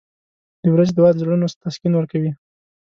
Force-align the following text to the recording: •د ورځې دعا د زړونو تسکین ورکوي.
•د 0.63 0.65
ورځې 0.73 0.93
دعا 0.97 1.09
د 1.13 1.17
زړونو 1.21 1.45
تسکین 1.63 1.93
ورکوي. 1.95 2.31